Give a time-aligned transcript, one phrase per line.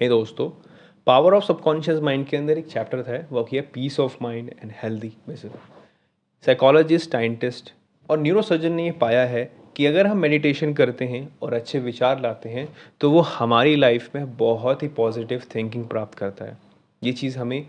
[0.00, 0.48] हे दोस्तों
[1.06, 4.72] power of subconscious mind के अंदर एक चैप्टर था, वो किया peace of mind and
[4.82, 5.52] healthy basis
[6.44, 7.72] psychologist scientist
[8.08, 9.44] और न्यूरोसर्जन ने ये पाया है
[9.76, 12.68] कि अगर हम मेडिटेशन करते हैं और अच्छे विचार लाते हैं
[13.00, 16.58] तो वो हमारी लाइफ में बहुत ही पॉजिटिव थिंकिंग प्राप्त करता है।
[17.02, 17.66] ये चीज़ हमें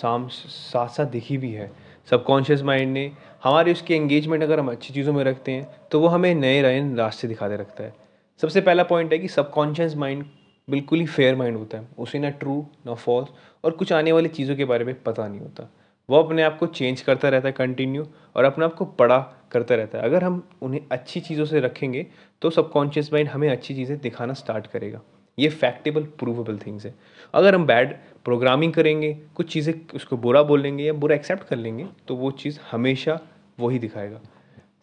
[0.00, 1.70] साम साथ साथ दिखी भी है।
[2.10, 3.10] सबकॉन्शियस माइंड ने
[3.44, 6.94] हमारे उसकी एंगेजमेंट अगर हम अच्छी चीज़ों में रखते हैं तो वो हमें नए नए
[6.96, 7.94] रास्ते दिखाते रखता है।
[8.42, 10.24] सबसे पहला पॉइंट है कि सबकॉन्शियस माइंड
[10.68, 13.28] बिल्कुल ही फेयर माइंड होता है। उसे ना ट्रू ना फॉल्स
[13.64, 15.68] और कुछ आने वाली चीज़ों के बारे में पता नहीं होता।
[16.08, 19.18] वो अपने आप को चेंज करता रहता है कंटिन्यू और अपने आप को बड़ा
[19.52, 22.06] करता रहता है। अगर हम उन्हें अच्छी चीज़ों से रखेंगे
[22.42, 25.00] तो सबकॉन्शियस माइंड हमें अच्छी चीज़ें दिखाना स्टार्ट करेगा।
[25.38, 26.94] ये फैक्टेबल प्रूवेबल थिंग्स है।
[27.34, 31.86] अगर हम बैड प्रोग्रामिंग करेंगे, कुछ चीज़ें उसको बुरा बोलेंगे या बुरा एक्सेप्ट कर लेंगे
[32.08, 33.20] तो वो चीज़ हमेशा
[33.58, 34.20] वही दिखाएगा।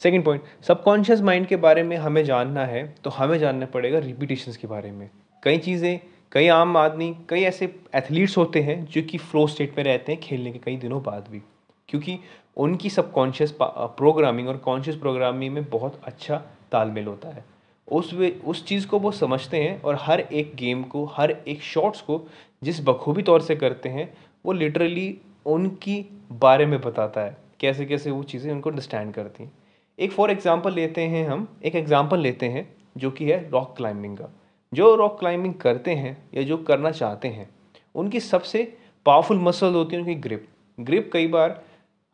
[0.04, 4.57] सेकेंड पॉइंट सबकॉन्शियस माइंड के बारे में हमें जानना है तो हमें जानना पड़ेगा रिपीटेशंस
[4.57, 5.09] के बारे में।
[5.45, 5.99] कई चीज़ें,
[6.31, 10.21] कई आम आदमी, कई ऐसे एथलीट्स होते हैं जो कि फ्लो स्टेट में रहते हैं
[10.21, 11.41] खेलने के कई दिनों बाद भी।
[11.90, 12.18] क्योंकि
[12.57, 16.37] उनकी सबकॉन्शियस प्रोग्रामिंग और कॉन्शियस प्रोग्रामिंग में बहुत अच्छा
[16.71, 17.43] तालमेल होता है।
[17.87, 21.62] उस वे, उस चीज़ को वो समझते हैं और हर एक गेम को, हर एक
[21.63, 22.21] शॉट्स को
[22.62, 24.13] जिस बखूबी तौर से करते हैं,
[24.46, 29.52] वो लिटरली उनकी बारे में बताता है कैसे कैसे वो चीज़ें उनको अंडरस्टैंड करती हैं।
[29.99, 34.18] एक फॉर एग्ज़ाम्पल लेते हैं हम, एक एग्ज़ाम्पल लेते हैं जो कि है रॉक क्लाइंबिंग
[34.18, 34.30] का।
[34.74, 37.49] जो रॉक क्लाइंबिंग करते हैं या जो करना चाहते हैं,
[37.96, 38.63] उनकी सबसे
[39.05, 41.62] पावरफुल मसल होती है उनकी ग्रिप ग्रिप कई बार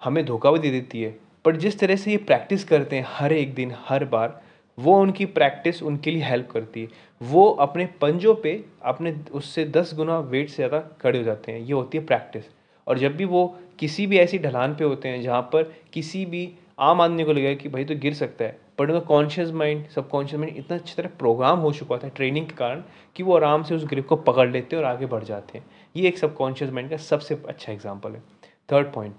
[0.01, 3.33] हमें धोखा भी दे देती है, पर जिस तरह से ये प्रैक्टिस करते हैं, हर
[3.33, 4.41] एक दिन, हर बार,
[4.77, 6.87] वो उनकी प्रैक्टिस उनके लिए हेल्प करती है.
[7.21, 11.59] वो अपने पंजों पे, अपने उससे दस गुना वेट से ज़्यादा खड़े हो जाते हैं.
[11.59, 12.43] ये होती है प्रैक्टिस
[12.87, 13.45] और जब भी वो
[13.79, 17.61] किसी भी ऐसी ढलान पे होते हैं जहाँ पर किसी भी आम आदमी को लगेगा
[17.61, 21.09] कि भाई तो गिर सकता है बट उनका कॉन्शियस माइंड सबकॉन्शियस माइंड इतना अच्छी तरह
[21.19, 22.83] प्रोग्राम हो चुका था ट्रेनिंग के कारण
[23.15, 25.65] कि वो आराम से उस ग्रिप को पकड़ लेते हैं और आगे बढ़ जाते हैं।
[25.95, 28.21] ये एक सबकॉन्शियस माइंड का सबसे अच्छा एग्ज़ाम्पल है।
[28.69, 29.15] थर्ड पॉइंट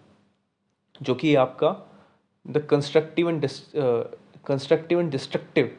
[1.01, 1.77] जो कि आपका
[2.47, 3.47] the constructive and
[4.47, 5.71] constructive and destructive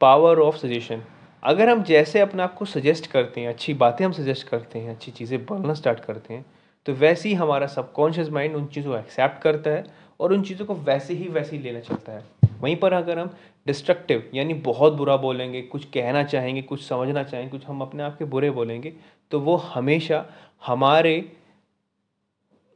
[0.00, 1.02] power of suggestion
[1.42, 4.90] अगर हम जैसे अपने आप को सजेस्ट करते हैं, अच्छी बातें हम सजेस्ट करते हैं,
[4.90, 6.44] अच्छी चीज़ें बोलना स्टार्ट करते हैं
[6.86, 9.84] तो वैसे ही हमारा सबकॉन्शियस माइंड उन चीज़ों को एक्सेप्ट करता है
[10.20, 12.24] और उन चीज़ों को वैसे ही वैसे ही लेना चलता है।
[12.60, 13.34] वहीं पर अगर हम
[13.66, 18.16] डिस्ट्रक्टिव यानी बहुत बुरा बोलेंगे, कुछ कहना चाहेंगे, कुछ समझना चाहेंगे, कुछ हम अपने आप
[18.18, 18.92] के बुरे बोलेंगे
[19.30, 20.24] तो वो हमेशा
[20.66, 21.32] हमारे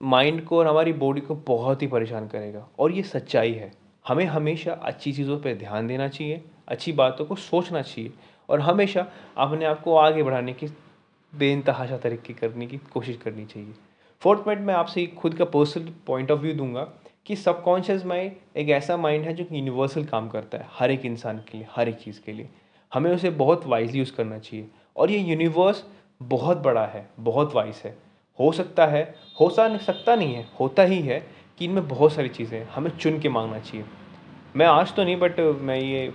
[0.00, 3.72] माइंड को और हमारी बॉडी को बहुत ही परेशान करेगा। और ये सच्चाई है।
[4.08, 8.12] हमें हमेशा अच्छी चीज़ों पर ध्यान देना चाहिए, अच्छी बातों को सोचना चाहिए,
[8.48, 9.06] और हमेशा
[9.36, 10.66] अपने आप को आगे बढ़ाने की
[11.32, 13.72] बेनतहाशा तरीके करने की कोशिश करनी चाहिए।
[14.22, 16.92] फोर्थ पॉइंट मैं आपसे खुद का पर्सनल पॉइंट ऑफ़ व्यू दूँगा।
[17.26, 21.38] कि सबकॉन्शियस माइंड एक ऐसा माइंड है जो यूनिवर्सल काम करता है, हर एक इंसान
[21.38, 22.48] के लिए, हर एक चीज़ के लिए।
[22.92, 25.84] हमें उसे बहुत वाइजली यूज़ करना चाहिए। और ये यूनिवर्स
[26.22, 27.96] बहुत बड़ा है, बहुत वाइज है।
[28.38, 29.02] हो सकता है,
[29.40, 31.18] हो सकता नहीं है, होता ही है
[31.58, 33.86] कि इनमें बहुत सारी चीज़ें हैं, हमें चुन के मांगना चाहिए।
[34.56, 36.08] मैं आज तो नहीं बट मैं ये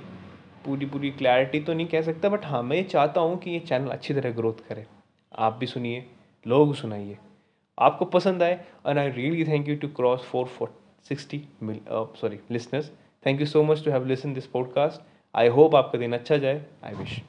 [0.66, 3.60] पूरी पूरी क्लैरिटी तो नहीं कह सकता बट हाँ मैं ये चाहता हूँ कि ये
[3.60, 4.86] चैनल अच्छी तरह ग्रोथ करे।
[5.38, 6.06] आप भी सुनिए,
[6.46, 7.18] लोग सुनाइए।
[7.78, 10.74] आपको पसंद आए and I really thank you to cross four four
[11.08, 11.42] sixty
[12.18, 12.92] sorry listeners
[13.26, 15.02] thank you so much to have listen this podcast
[15.36, 16.66] I hope आपका दिन अच्छा जाए.
[16.84, 17.22] I wish